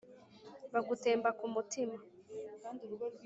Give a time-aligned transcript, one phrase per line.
[0.71, 1.97] Bugutemba ku mutima.